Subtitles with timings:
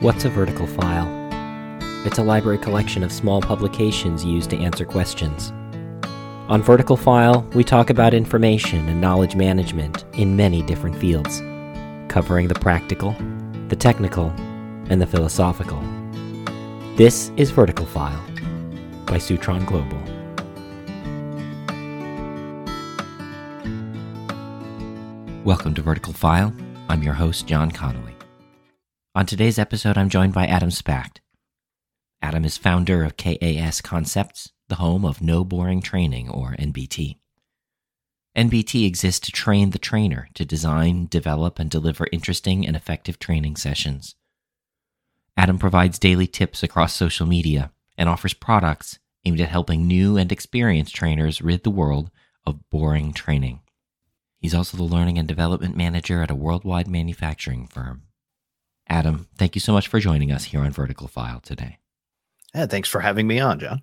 [0.00, 1.06] What's a vertical file?
[2.06, 5.52] It's a library collection of small publications used to answer questions.
[6.48, 11.42] On Vertical File, we talk about information and knowledge management in many different fields,
[12.08, 13.14] covering the practical,
[13.68, 14.30] the technical,
[14.88, 15.78] and the philosophical.
[16.96, 18.24] This is Vertical File
[19.04, 19.98] by Soutron Global.
[25.44, 26.54] Welcome to Vertical File.
[26.88, 28.16] I'm your host, John Connolly.
[29.20, 31.18] On today's episode, I'm joined by Adam Spacht.
[32.22, 37.18] Adam is founder of KAS Concepts, the home of No Boring Training, or NBT.
[38.34, 43.56] NBT exists to train the trainer to design, develop, and deliver interesting and effective training
[43.56, 44.14] sessions.
[45.36, 50.32] Adam provides daily tips across social media and offers products aimed at helping new and
[50.32, 52.10] experienced trainers rid the world
[52.46, 53.60] of boring training.
[54.38, 58.04] He's also the learning and development manager at a worldwide manufacturing firm.
[58.90, 61.78] Adam, thank you so much for joining us here on Vertical File today.
[62.52, 63.82] Yeah, thanks for having me on, John.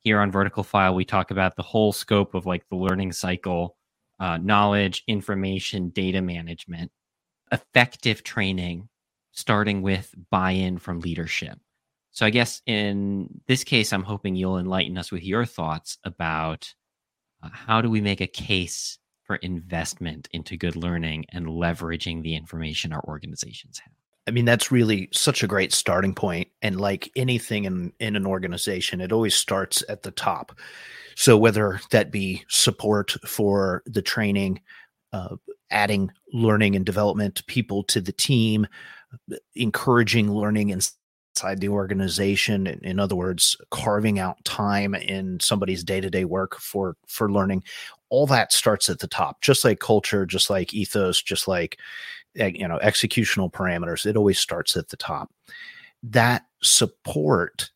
[0.00, 3.76] Here on Vertical File, we talk about the whole scope of like the learning cycle,
[4.20, 6.92] uh, knowledge, information, data management,
[7.50, 8.90] effective training,
[9.32, 11.58] starting with buy in from leadership.
[12.10, 16.74] So, I guess in this case, I'm hoping you'll enlighten us with your thoughts about
[17.42, 22.34] uh, how do we make a case for investment into good learning and leveraging the
[22.34, 23.94] information our organizations have.
[24.30, 26.46] I mean, that's really such a great starting point.
[26.62, 30.56] And like anything in, in an organization, it always starts at the top.
[31.16, 34.60] So whether that be support for the training,
[35.12, 35.34] uh,
[35.72, 38.68] adding learning and development people to the team,
[39.56, 42.68] encouraging learning inside the organization.
[42.68, 47.32] In, in other words, carving out time in somebody's day to day work for for
[47.32, 47.64] learning.
[48.10, 51.78] All that starts at the top, just like culture, just like ethos, just like
[52.34, 55.30] you know executional parameters it always starts at the top.
[56.02, 57.70] That support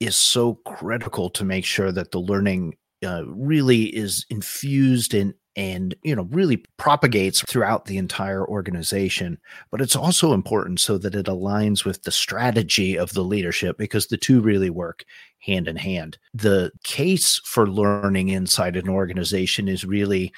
[0.00, 5.94] is so critical to make sure that the learning uh, really is infused in and
[6.02, 9.38] you know really propagates throughout the entire organization.
[9.70, 14.06] But it's also important so that it aligns with the strategy of the leadership because
[14.06, 15.04] the two really work
[15.40, 16.18] hand in hand.
[16.34, 20.32] The case for learning inside an organization is really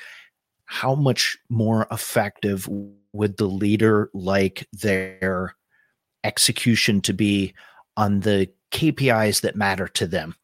[0.64, 2.68] how much more effective
[3.12, 5.54] would the leader like their
[6.24, 7.54] execution to be
[7.96, 10.34] on the KPIs that matter to them?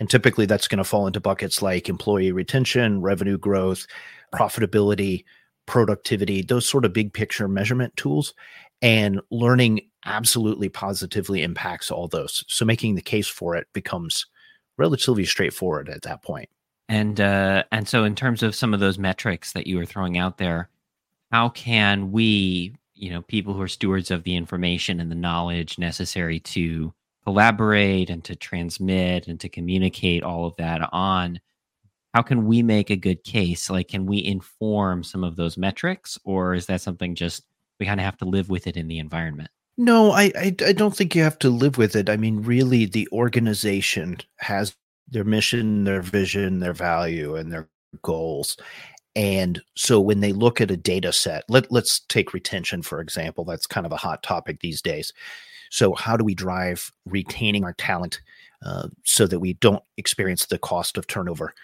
[0.00, 3.86] And typically that's going to fall into buckets like employee retention, revenue growth,
[4.34, 5.24] profitability,
[5.66, 8.34] productivity, those sort of big picture measurement tools.
[8.82, 12.44] And learning absolutely positively impacts all those.
[12.48, 14.26] So making the case for it becomes
[14.76, 16.48] relatively straightforward at that point.
[16.88, 20.18] And uh, and so in terms of some of those metrics that you were throwing
[20.18, 20.68] out there,
[21.34, 25.80] how can we, you know, people who are stewards of the information and the knowledge
[25.80, 31.40] necessary to collaborate and to transmit and to communicate all of that on
[32.12, 33.68] how can we make a good case?
[33.68, 37.42] Like can we inform some of those metrics or is that something just
[37.80, 39.50] we kind of have to live with it in the environment?
[39.76, 42.08] No I, I, I don't think you have to live with it.
[42.08, 44.76] I mean really the organization has
[45.08, 47.68] their mission their vision their value and their
[48.02, 48.56] goals
[49.16, 53.44] and so when they look at a data set, let, let's take retention, for example.
[53.44, 55.12] That's kind of a hot topic these days.
[55.70, 58.20] So, how do we drive retaining our talent
[58.64, 61.54] uh, so that we don't experience the cost of turnover?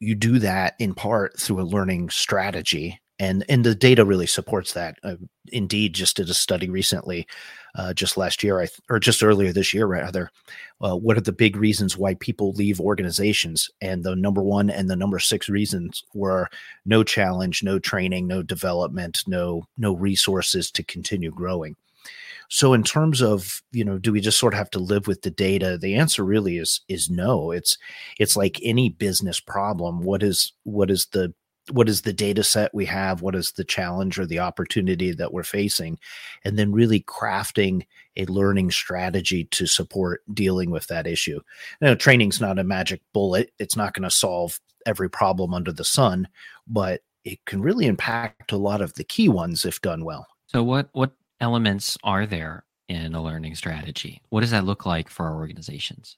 [0.00, 4.72] You do that in part through a learning strategy and and the data really supports
[4.74, 4.98] that.
[5.02, 5.16] Uh,
[5.50, 7.26] Indeed, just did a study recently,
[7.74, 10.30] uh, just last year, I th- or just earlier this year, rather.
[10.80, 13.70] Uh, what are the big reasons why people leave organizations?
[13.80, 16.48] And the number one and the number six reasons were
[16.84, 21.76] no challenge, no training, no development, no no resources to continue growing.
[22.50, 25.20] So in terms of, you know, do we just sort of have to live with
[25.20, 25.76] the data?
[25.76, 27.50] The answer really is is no.
[27.50, 27.76] It's
[28.18, 30.00] it's like any business problem.
[30.00, 31.34] What is what is the
[31.70, 33.22] what is the data set we have?
[33.22, 35.98] What is the challenge or the opportunity that we're facing?
[36.44, 41.40] And then really crafting a learning strategy to support dealing with that issue.
[41.80, 43.52] Now training's not a magic bullet.
[43.58, 46.28] It's not going to solve every problem under the sun
[46.68, 50.26] but it can really impact a lot of the key ones if done well.
[50.46, 54.22] So what what elements are there in a learning strategy?
[54.30, 56.16] What does that look like for our organizations?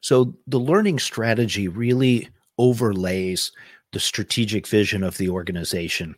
[0.00, 2.28] So the learning strategy really
[2.58, 3.52] overlays
[3.96, 6.14] the strategic vision of the organization.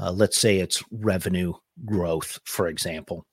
[0.00, 1.52] Uh, let's say it's revenue
[1.84, 3.24] growth, for example.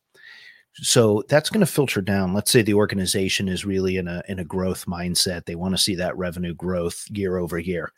[0.75, 2.35] So that's going to filter down.
[2.35, 5.45] Let's say the organization is really in a in a growth mindset.
[5.45, 7.91] They want to see that revenue growth year over year.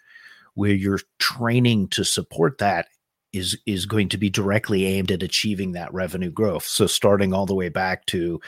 [0.53, 2.87] Where you're training to support that
[3.33, 6.63] is is going to be directly aimed at achieving that revenue growth.
[6.63, 8.39] So starting all the way back to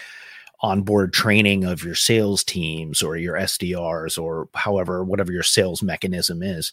[0.61, 6.41] onboard training of your sales teams or your SDRs or however whatever your sales mechanism
[6.41, 6.71] is,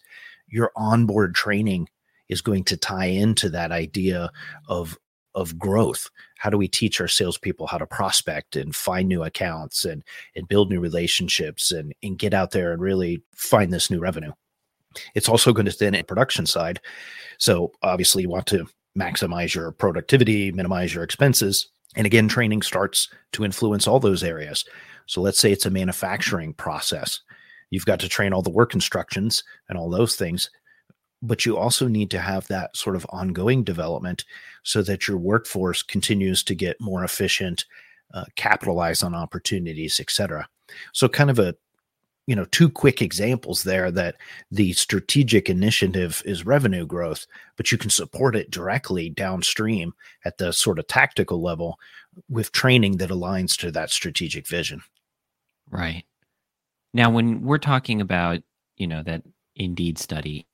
[0.48, 1.88] your onboard training
[2.28, 4.30] is going to tie into that idea
[4.68, 4.98] of
[5.34, 6.10] of growth.
[6.38, 10.02] How do we teach our salespeople how to prospect and find new accounts and
[10.34, 14.32] and build new relationships and and get out there and really find this new revenue?
[15.14, 16.80] It's also going to then in production side.
[17.38, 18.66] So obviously you want to
[18.98, 21.68] maximize your productivity, minimize your expenses.
[21.94, 24.64] And again, training starts to influence all those areas.
[25.06, 27.20] So let's say it's a manufacturing process.
[27.70, 30.50] You've got to train all the work instructions and all those things
[31.22, 34.24] but you also need to have that sort of ongoing development
[34.62, 37.64] so that your workforce continues to get more efficient
[38.14, 40.48] uh, capitalize on opportunities etc
[40.92, 41.54] so kind of a
[42.26, 44.16] you know two quick examples there that
[44.50, 47.26] the strategic initiative is revenue growth
[47.56, 49.92] but you can support it directly downstream
[50.24, 51.78] at the sort of tactical level
[52.30, 54.82] with training that aligns to that strategic vision.
[55.70, 56.04] Right
[56.94, 58.40] now when we're talking about
[58.76, 59.22] you know that
[59.56, 60.46] indeed study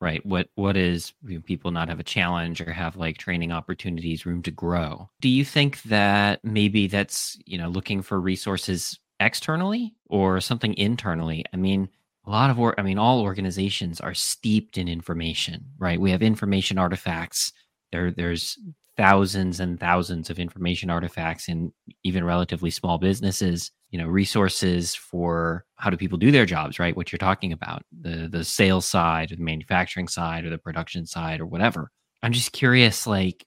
[0.00, 3.52] right what what is you know, people not have a challenge or have like training
[3.52, 8.98] opportunities room to grow do you think that maybe that's you know looking for resources
[9.20, 11.44] externally or something internally?
[11.52, 11.88] I mean
[12.26, 16.00] a lot of work i mean all organizations are steeped in information right?
[16.00, 17.52] We have information artifacts.
[17.90, 18.58] There there's
[18.96, 21.72] thousands and thousands of information artifacts in
[22.04, 26.96] even relatively small businesses you know resources for how do people do their jobs right?
[26.96, 31.06] What you're talking about the the sales side or the manufacturing side or the production
[31.06, 31.92] side or whatever.
[32.22, 33.46] I'm just curious like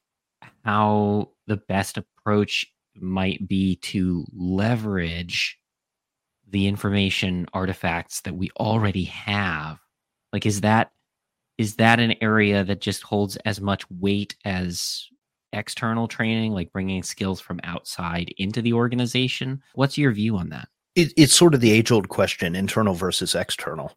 [0.63, 2.65] how the best approach
[2.95, 5.57] might be to leverage
[6.47, 9.79] the information artifacts that we already have.
[10.31, 10.91] Like is that
[11.57, 15.07] is that an area that just holds as much weight as
[15.55, 19.61] external training, like bringing skills from outside into the organization.
[19.73, 20.67] What's your view on that?
[20.95, 23.93] It, it's sort of the age old question internal versus external.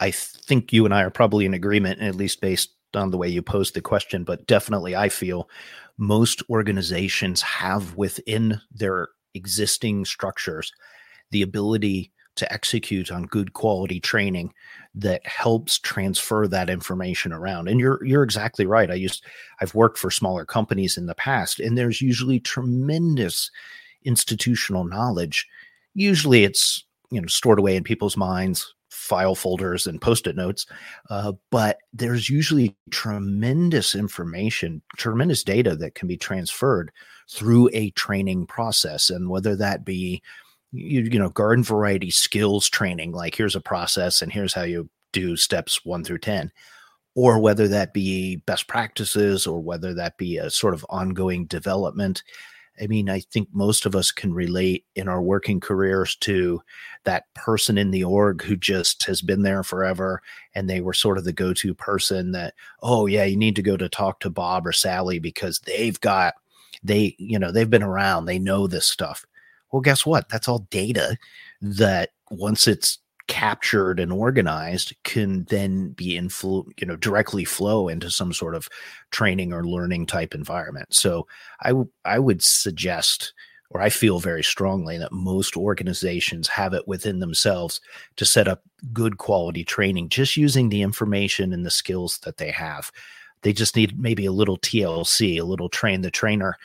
[0.00, 3.28] I think you and I are probably in agreement, at least based on the way
[3.28, 5.48] you posed the question, but definitely I feel
[5.98, 10.72] most organizations have within their existing structures
[11.30, 14.52] the ability to execute on good quality training
[14.94, 17.68] that helps transfer that information around.
[17.68, 18.90] And you're you're exactly right.
[18.90, 19.24] I used
[19.60, 23.50] I've worked for smaller companies in the past and there's usually tremendous
[24.04, 25.46] institutional knowledge.
[25.94, 30.66] Usually it's, you know, stored away in people's minds, file folders and post-it notes.
[31.08, 36.90] Uh, but there's usually tremendous information, tremendous data that can be transferred
[37.30, 39.10] through a training process.
[39.10, 40.22] And whether that be
[40.72, 44.88] you, you know garden variety skills training like here's a process and here's how you
[45.12, 46.52] do steps 1 through 10
[47.14, 52.22] or whether that be best practices or whether that be a sort of ongoing development.
[52.80, 56.62] I mean i think most of us can relate in our working careers to
[57.04, 60.22] that person in the org who just has been there forever
[60.54, 63.76] and they were sort of the go-to person that oh yeah you need to go
[63.76, 66.34] to talk to bob or sally because they've got
[66.82, 69.26] they you know they've been around they know this stuff
[69.72, 70.28] well, guess what?
[70.28, 71.16] That's all data
[71.60, 72.98] that once it's
[73.30, 78.68] captured and organized can then be influ you know directly flow into some sort of
[79.12, 81.28] training or learning type environment so
[81.60, 83.32] I, w- I would suggest
[83.70, 87.80] or i feel very strongly that most organizations have it within themselves
[88.16, 92.50] to set up good quality training just using the information and the skills that they
[92.50, 92.90] have
[93.42, 96.56] they just need maybe a little tlc a little train the trainer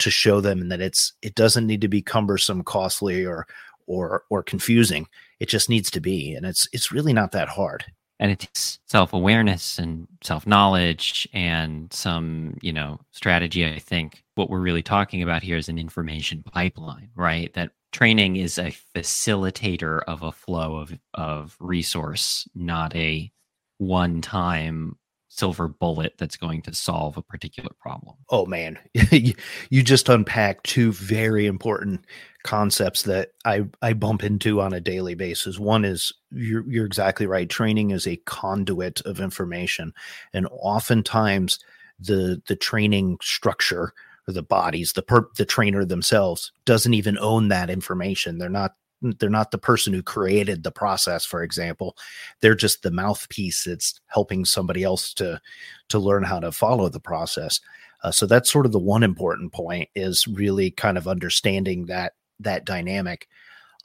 [0.00, 3.46] to show them and that it's it doesn't need to be cumbersome, costly, or
[3.86, 5.06] or or confusing.
[5.38, 7.84] It just needs to be, and it's it's really not that hard.
[8.18, 13.66] And it's self awareness and self knowledge and some you know strategy.
[13.66, 17.52] I think what we're really talking about here is an information pipeline, right?
[17.54, 23.30] That training is a facilitator of a flow of of resource, not a
[23.78, 24.96] one time
[25.30, 28.16] silver bullet that's going to solve a particular problem.
[28.28, 28.78] Oh man,
[29.12, 32.04] you just unpack two very important
[32.42, 35.58] concepts that I I bump into on a daily basis.
[35.58, 37.48] One is you're you're exactly right.
[37.48, 39.94] Training is a conduit of information,
[40.34, 41.60] and oftentimes
[41.98, 43.92] the the training structure
[44.26, 48.38] or the bodies, the per, the trainer themselves doesn't even own that information.
[48.38, 51.96] They're not they're not the person who created the process for example.
[52.40, 55.40] They're just the mouthpiece that's helping somebody else to
[55.88, 57.60] to learn how to follow the process.
[58.02, 62.14] Uh, so that's sort of the one important point is really kind of understanding that
[62.38, 63.28] that dynamic.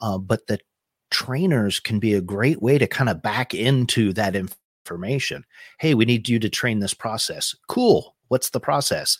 [0.00, 0.58] Uh, but the
[1.10, 5.44] trainers can be a great way to kind of back into that information.
[5.78, 7.54] Hey we need you to train this process.
[7.68, 8.14] Cool.
[8.28, 9.18] What's the process?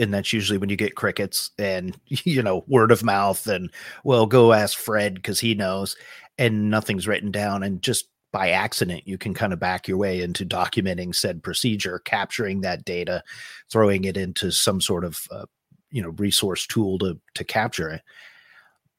[0.00, 3.70] And that's usually when you get crickets and, you know, word of mouth and,
[4.04, 5.96] well, go ask Fred because he knows,
[6.38, 7.62] and nothing's written down.
[7.62, 11.98] And just by accident, you can kind of back your way into documenting said procedure,
[12.00, 13.22] capturing that data,
[13.70, 15.46] throwing it into some sort of, uh,
[15.90, 18.02] you know, resource tool to, to capture it.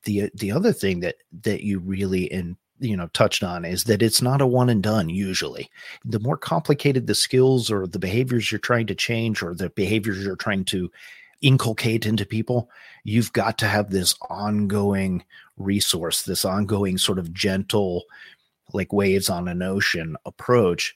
[0.04, 4.02] The, the other thing that, that you really in you know touched on is that
[4.02, 5.70] it's not a one and done usually
[6.04, 10.24] the more complicated the skills or the behaviors you're trying to change or the behaviors
[10.24, 10.92] you're trying to
[11.42, 12.70] inculcate into people
[13.04, 15.24] you've got to have this ongoing
[15.58, 18.04] resource this ongoing sort of gentle
[18.74, 20.96] like waves on an ocean approach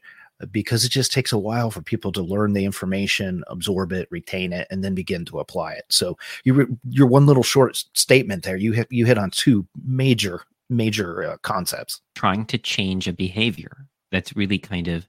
[0.52, 4.52] because it just takes a while for people to learn the information, absorb it, retain
[4.52, 5.86] it, and then begin to apply it.
[5.90, 10.42] So your your one little short statement there, you hit you hit on two major
[10.70, 12.02] major uh, concepts.
[12.16, 13.88] Trying to change a behavior.
[14.12, 15.08] That's really kind of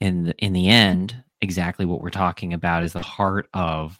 [0.00, 3.98] in the in the end exactly what we're talking about is the heart of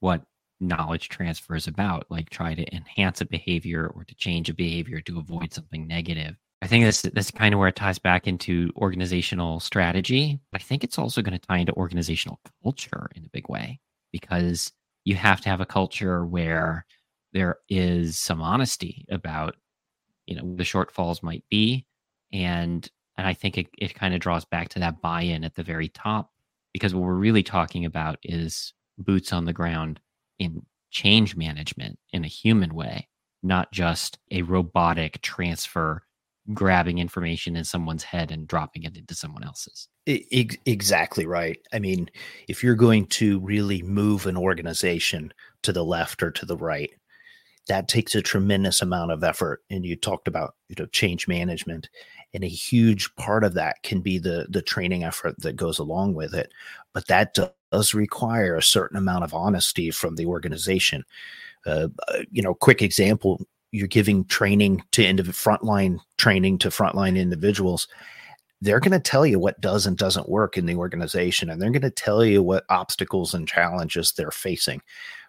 [0.00, 0.22] what
[0.60, 5.00] knowledge transfer is about like try to enhance a behavior or to change a behavior
[5.00, 6.36] to avoid something negative.
[6.62, 10.38] I think that's that's kind of where it ties back into organizational strategy.
[10.52, 13.80] But i think it's also going to tie into organizational culture in a big way
[14.12, 14.72] because
[15.04, 16.84] you have to have a culture where
[17.32, 19.56] there is some honesty about
[20.30, 21.84] you know the shortfalls might be
[22.32, 25.62] and and i think it, it kind of draws back to that buy-in at the
[25.62, 26.30] very top
[26.72, 30.00] because what we're really talking about is boots on the ground
[30.38, 33.06] in change management in a human way
[33.42, 36.02] not just a robotic transfer
[36.54, 39.88] grabbing information in someone's head and dropping it into someone else's.
[40.06, 41.58] Exactly right.
[41.72, 42.10] I mean
[42.48, 45.32] if you're going to really move an organization
[45.62, 46.90] to the left or to the right
[47.68, 51.88] that takes a tremendous amount of effort and you talked about you know change management
[52.32, 56.14] and a huge part of that can be the the training effort that goes along
[56.14, 56.52] with it
[56.92, 57.36] but that
[57.72, 61.04] does require a certain amount of honesty from the organization.
[61.66, 67.16] Uh, uh you know quick example you're giving training to indiv- frontline training to frontline
[67.16, 67.86] individuals.
[68.62, 71.70] They're going to tell you what does and doesn't work in the organization and they're
[71.70, 74.82] going to tell you what obstacles and challenges they're facing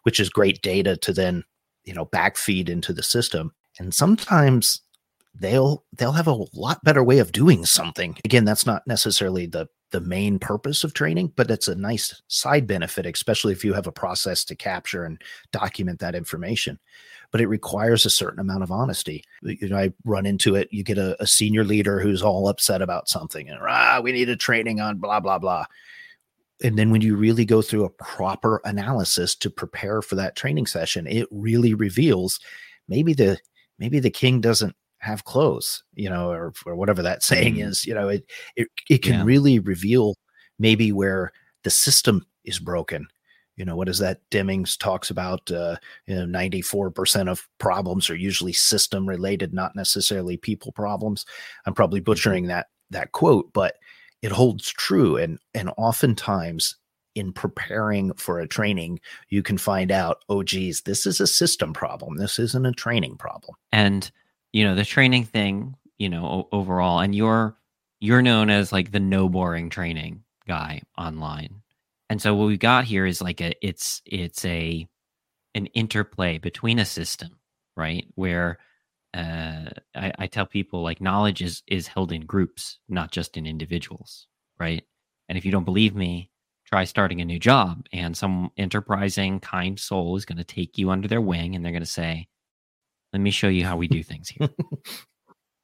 [0.03, 1.43] which is great data to then
[1.85, 3.53] you know backfeed into the system.
[3.79, 4.81] And sometimes
[5.39, 8.17] they'll they'll have a lot better way of doing something.
[8.25, 12.65] Again that's not necessarily the the main purpose of training but it's a nice side
[12.65, 15.21] benefit especially if you have a process to capture and
[15.51, 16.79] document that information.
[17.31, 19.23] But it requires a certain amount of honesty.
[19.41, 20.69] You know i run into it.
[20.71, 24.29] You get a, a senior leader who's all upset about something and ah we need
[24.29, 25.65] a training on blah blah blah
[26.63, 30.65] and then when you really go through a proper analysis to prepare for that training
[30.65, 32.39] session it really reveals
[32.87, 33.37] maybe the
[33.79, 37.67] maybe the king doesn't have clothes you know or, or whatever that saying mm.
[37.67, 38.23] is you know it
[38.55, 39.23] it, it can yeah.
[39.23, 40.15] really reveal
[40.59, 41.31] maybe where
[41.63, 43.07] the system is broken
[43.57, 45.75] you know what is that Deming's talks about uh,
[46.07, 51.25] you know 94% of problems are usually system related not necessarily people problems
[51.65, 52.05] i'm probably mm-hmm.
[52.05, 53.75] butchering that that quote but
[54.21, 56.75] it holds true and and oftentimes
[57.13, 58.99] in preparing for a training
[59.29, 62.17] you can find out oh geez this is a system problem.
[62.17, 63.55] This isn't a training problem.
[63.71, 64.09] And
[64.53, 67.55] you know the training thing you know overall and you're
[67.99, 71.61] you're known as like the no boring training guy online.
[72.09, 74.87] And so what we got here is like a it's it's a
[75.53, 77.37] an interplay between a system
[77.75, 78.57] right where
[79.13, 83.45] uh, I, I tell people like knowledge is is held in groups, not just in
[83.45, 84.27] individuals,
[84.59, 84.83] right?
[85.27, 86.31] And if you don't believe me,
[86.65, 90.91] try starting a new job, and some enterprising, kind soul is going to take you
[90.91, 92.27] under their wing, and they're going to say,
[93.13, 94.49] "Let me show you how we do things here,"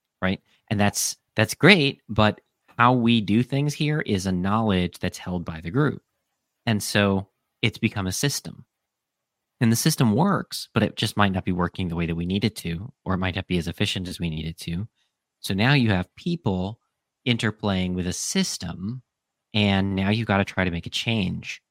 [0.22, 0.42] right?
[0.70, 2.42] And that's that's great, but
[2.78, 6.02] how we do things here is a knowledge that's held by the group,
[6.66, 7.30] and so
[7.62, 8.67] it's become a system
[9.60, 12.26] and the system works, but it just might not be working the way that we
[12.26, 14.88] need it to, or it might not be as efficient as we need it to.
[15.40, 16.80] So now you have people
[17.28, 19.02] interplaying with a system,
[19.54, 21.62] and now you've got to try to make a change.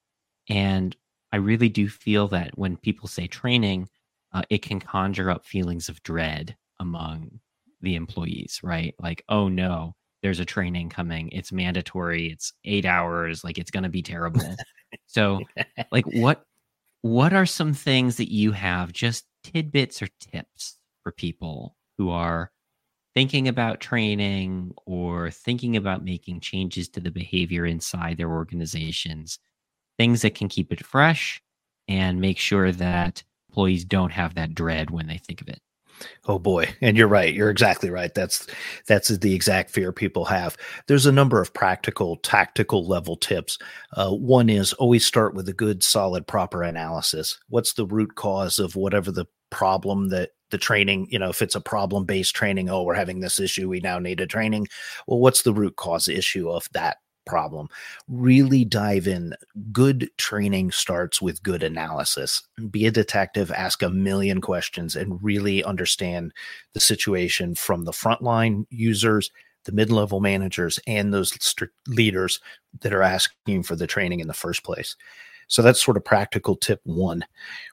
[0.48, 0.96] And
[1.32, 3.88] I really do feel that when people say training,
[4.32, 7.40] uh, it can conjure up feelings of dread among
[7.80, 8.94] the employees, right?
[9.00, 11.28] Like, oh no, there's a training coming.
[11.30, 12.30] It's mandatory.
[12.30, 13.44] It's eight hours.
[13.44, 14.56] Like, it's going to be terrible.
[15.06, 15.40] so,
[15.92, 16.45] like, what
[17.06, 22.50] what are some things that you have, just tidbits or tips for people who are
[23.14, 29.38] thinking about training or thinking about making changes to the behavior inside their organizations?
[29.98, 31.42] Things that can keep it fresh
[31.88, 35.60] and make sure that employees don't have that dread when they think of it.
[36.26, 37.32] Oh boy, and you're right.
[37.32, 38.14] You're exactly right.
[38.14, 38.46] That's
[38.86, 40.56] that's the exact fear people have.
[40.86, 43.58] There's a number of practical, tactical level tips.
[43.92, 47.38] Uh, one is always start with a good, solid, proper analysis.
[47.48, 51.08] What's the root cause of whatever the problem that the training?
[51.10, 53.98] You know, if it's a problem based training, oh, we're having this issue, we now
[53.98, 54.68] need a training.
[55.06, 57.68] Well, what's the root cause issue of that problem.
[58.08, 59.34] Really dive in.
[59.72, 62.42] Good training starts with good analysis.
[62.70, 66.32] Be a detective, ask a million questions, and really understand
[66.72, 69.30] the situation from the frontline users,
[69.64, 72.40] the mid level managers, and those st- leaders
[72.80, 74.96] that are asking for the training in the first place.
[75.48, 77.24] So that's sort of practical tip one.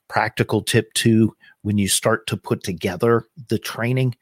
[0.08, 4.16] Practical tip two when you start to put together the training,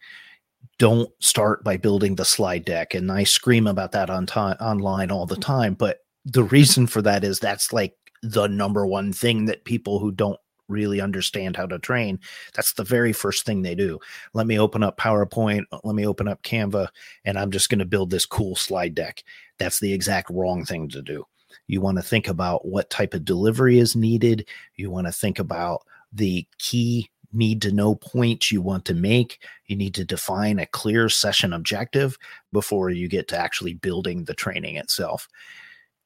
[0.82, 2.96] don't start by building the slide deck.
[2.96, 5.44] And I scream about that on time online all the mm.
[5.44, 5.76] time.
[5.76, 10.12] But the reason for that is that's like the number one thing that people who
[10.12, 12.20] don't really understand how to train,
[12.56, 14.00] that's the very first thing they do.
[14.34, 16.88] Let me open up PowerPoint, let me open up Canva,
[17.26, 19.24] and I'm just going to build this cool slide deck.
[19.60, 21.28] That's the exact wrong thing to do.
[21.68, 24.48] You want to think about what type of delivery is needed.
[24.78, 29.40] You want to think about the key need to know points you want to make.
[29.68, 32.18] You need to define a clear session objective
[32.52, 35.28] before you get to actually building the training itself.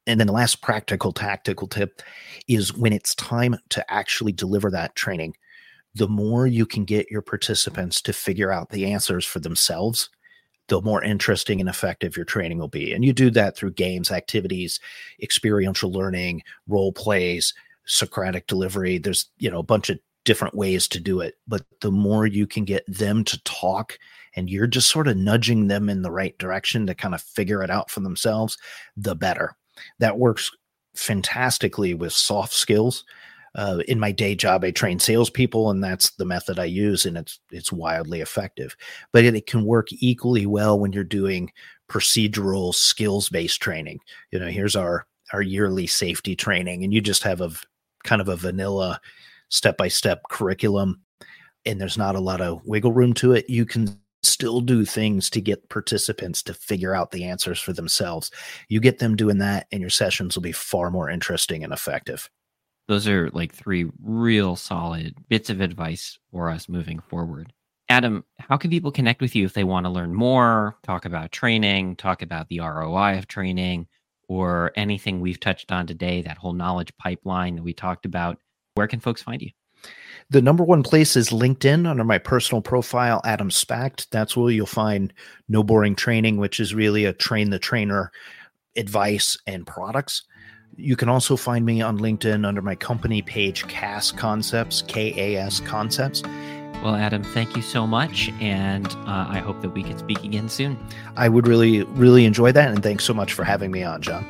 [0.08, 2.02] And then the last practical tactical tip
[2.48, 5.36] is when it's time to actually deliver that training,
[5.96, 10.10] the more you can get your participants to figure out the answers for themselves,
[10.68, 12.92] the more interesting and effective your training will be.
[12.92, 14.80] And you do that through games, activities,
[15.22, 17.54] experiential learning, role plays,
[17.88, 18.98] Socratic delivery.
[18.98, 21.36] There's, you know, a bunch of different ways to do it.
[21.48, 23.98] But the more you can get them to talk
[24.36, 27.64] and you're just sort of nudging them in the right direction to kind of figure
[27.64, 28.58] it out for themselves,
[28.98, 29.56] the better.
[30.00, 30.52] That works
[30.96, 33.06] fantastically with soft skills.
[33.56, 37.18] Uh, in my day job, I train salespeople, and that's the method I use, and
[37.18, 38.76] it's it's wildly effective.
[39.14, 41.52] But it, it can work equally well when you're doing
[41.90, 44.00] procedural skills based training.
[44.32, 47.52] You know, here's our our yearly safety training, and you just have a
[48.04, 49.00] kind of a vanilla
[49.50, 51.02] step by step curriculum
[51.66, 55.30] and there's not a lot of wiggle room to it, you can still do things
[55.30, 58.32] to get participants to figure out the answers for themselves.
[58.70, 62.30] You get them doing that, and your sessions will be far more interesting and effective.
[62.88, 67.52] Those are like three real solid bits of advice for us moving forward.
[67.90, 71.32] Adam, how can people connect with you if they want to learn more, talk about
[71.32, 73.88] training, talk about the ROI of training,
[74.28, 78.40] or anything we've touched on today, that whole knowledge pipeline that we talked about?
[78.76, 79.52] Where can folks find you?
[80.32, 84.08] The number one place is LinkedIn under my personal profile, Adam Spacht.
[84.12, 85.14] That's where you'll find
[85.48, 88.12] No Boring Training, which is really a train the trainer
[88.76, 90.24] advice and products.
[90.76, 95.42] You can also find me on LinkedIn under my company page, KAS Concepts, K A
[95.42, 96.22] S Concepts.
[96.84, 98.30] Well, Adam, thank you so much.
[98.42, 100.78] And uh, I hope that we can speak again soon.
[101.16, 102.72] I would really, really enjoy that.
[102.72, 104.26] And thanks so much for having me on, John.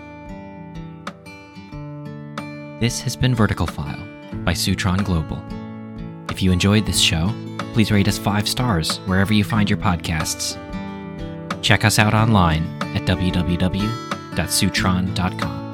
[2.79, 4.05] This has been Vertical File
[4.45, 5.43] by Soutron Global.
[6.29, 7.34] If you enjoyed this show,
[7.73, 10.58] please rate us five stars wherever you find your podcasts.
[11.62, 12.63] Check us out online
[12.95, 15.64] at www.soutron.com.